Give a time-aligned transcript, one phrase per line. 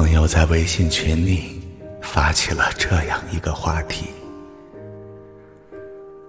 [0.00, 1.60] 朋友在微信群里
[2.00, 4.06] 发起了这样一个话题：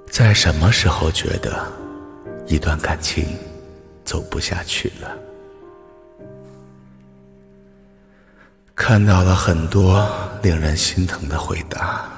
[0.09, 1.71] 在什么时候觉得
[2.47, 3.25] 一段感情
[4.03, 5.17] 走不下去了？
[8.75, 10.05] 看到了很多
[10.43, 12.11] 令人心疼的回答，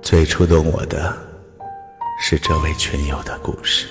[0.00, 1.12] 最触动我的
[2.20, 3.88] 是这位群友的故事。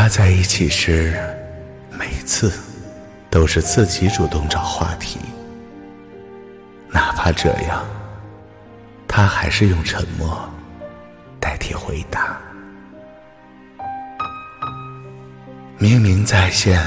[0.00, 1.12] 他在一起时，
[1.90, 2.52] 每次
[3.28, 5.18] 都是自己主动找话题，
[6.88, 7.84] 哪怕这样，
[9.08, 10.48] 他还是用沉默
[11.40, 12.38] 代替回答。
[15.78, 16.80] 明明在线，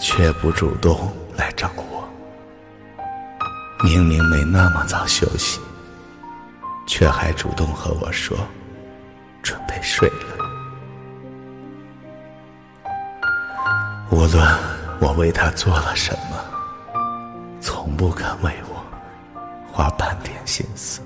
[0.00, 2.04] 却不主动来找我；
[3.82, 5.58] 明明没那么早休息，
[6.86, 8.38] 却还主动和我说
[9.42, 10.43] 准备睡了。
[14.14, 14.46] 无论
[15.00, 16.36] 我为他做了什么，
[17.60, 18.80] 从不肯为我
[19.72, 21.00] 花半点心思。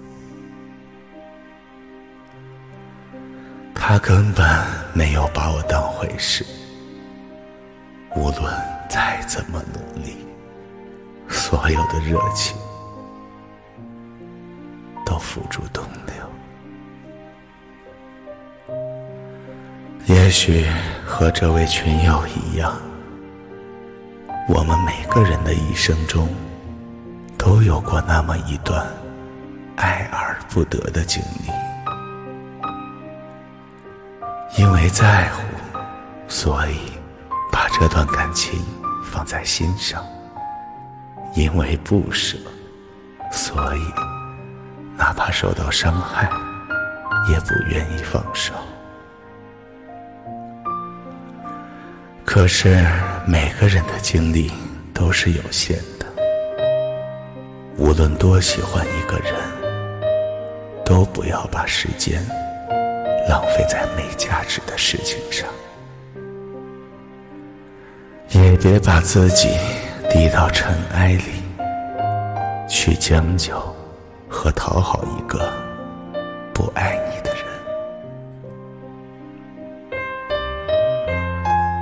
[3.75, 4.47] 他根本
[4.93, 6.45] 没有把我当回事。
[8.15, 8.55] 无论
[8.91, 10.27] 再怎么努力，
[11.31, 12.59] 所有的热情
[15.07, 16.15] 都付诸东流。
[20.05, 20.67] 也许
[21.07, 22.79] 和这位群友一样。
[24.49, 26.27] 我们每个人的一生中，
[27.37, 28.83] 都有过那么一段
[29.77, 31.51] 爱而不得的经历。
[34.57, 35.43] 因为在乎，
[36.29, 36.79] 所以
[37.53, 38.59] 把这段感情
[39.05, 40.03] 放在心上；
[41.35, 42.39] 因为不舍，
[43.31, 43.83] 所以
[44.97, 46.27] 哪怕受到伤害，
[47.31, 48.55] 也不愿意放手。
[52.25, 52.87] 可是
[53.31, 54.51] 每个人的精力
[54.95, 56.07] 都是有限的，
[57.77, 59.35] 无论多喜欢一个人，
[60.83, 62.27] 都不要把时间
[63.29, 65.47] 浪费在没价值的事情上，
[68.31, 69.51] 也别把自己
[70.09, 71.43] 低到尘埃里，
[72.67, 73.53] 去将就
[74.27, 75.53] 和讨好一个
[76.55, 77.28] 不爱你的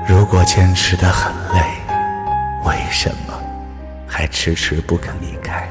[0.09, 1.61] 如果坚持的很累，
[2.65, 3.35] 为什么
[4.07, 5.69] 还迟迟不肯离开？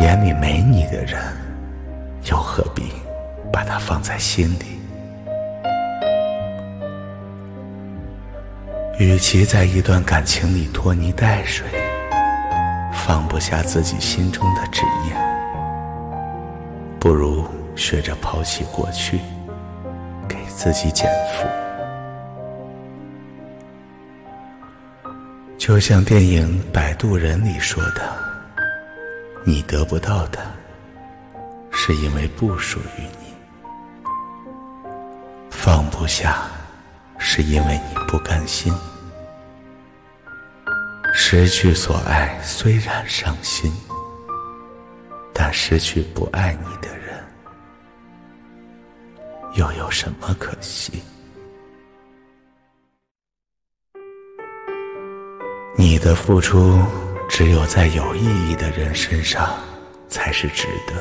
[0.00, 1.20] 眼里没你的人，
[2.30, 2.90] 又何必
[3.52, 4.80] 把他放在心里？
[8.98, 11.66] 与其在一段感情里拖泥带水，
[12.94, 15.14] 放不下自己心中的执念，
[16.98, 17.44] 不如
[17.76, 19.20] 学着抛弃过去，
[20.26, 21.46] 给自己减负。
[25.60, 28.16] 就像电影《摆渡人》里说的
[29.44, 30.38] ：“你得不到的，
[31.70, 33.34] 是因为不属于你；
[35.50, 36.44] 放不下，
[37.18, 38.72] 是因为你不甘心。
[41.12, 43.70] 失去所爱虽然伤心，
[45.34, 47.22] 但失去不爱你的人，
[49.56, 51.02] 又有什么可惜？”
[55.80, 56.78] 你的付出，
[57.26, 59.58] 只有在有意义的人身上
[60.10, 60.92] 才是值得。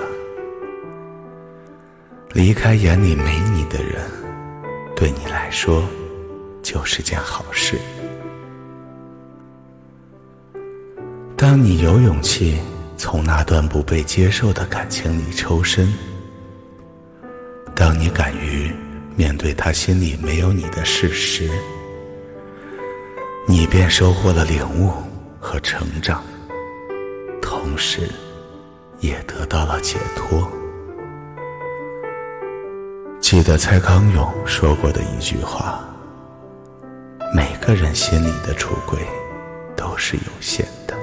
[2.32, 4.10] 离开眼里没你的人，
[4.96, 5.84] 对你来说
[6.64, 7.78] 就是件好事。
[11.36, 12.58] 当你有勇气
[12.96, 15.94] 从那段不被接受的感情里抽身，
[17.76, 18.72] 当你敢于
[19.18, 21.50] 面对他心里没有你的事实。
[23.52, 24.94] 你便收获了领悟
[25.40, 26.24] 和成长，
[27.42, 28.08] 同时，
[29.00, 30.48] 也得到了解脱。
[33.20, 35.84] 记得蔡康永说过的一句话
[37.36, 39.00] ：“每个人心里的橱柜
[39.76, 40.96] 都是有限的，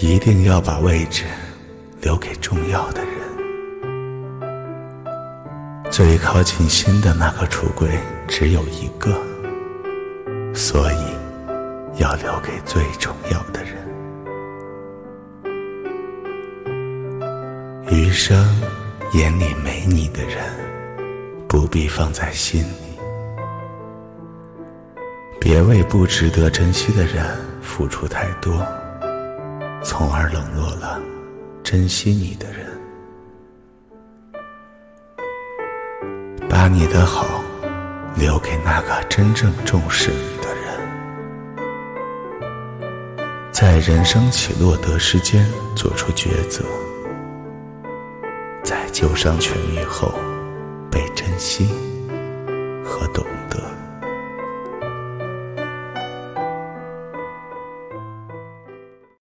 [0.00, 1.22] 一定要把位置
[2.00, 3.12] 留给重要的人。
[5.88, 7.88] 最靠近心的那个橱柜
[8.26, 9.16] 只有一个。”
[10.70, 10.96] 所以，
[11.98, 13.74] 要留给最重要的人。
[17.90, 18.36] 余生
[19.14, 20.44] 眼里没你的人，
[21.48, 22.98] 不必放在心里。
[25.40, 27.24] 别为不值得珍惜的人
[27.62, 28.62] 付出太多，
[29.82, 31.00] 从而冷落了
[31.64, 32.66] 珍惜你的人。
[36.46, 37.42] 把你的好
[38.14, 40.37] 留给那个真正重视你
[43.60, 45.44] 在人生起落得失间
[45.74, 46.64] 做出抉择
[48.62, 50.14] 在旧伤痊愈后
[50.88, 51.66] 被珍惜
[52.84, 53.60] 和懂得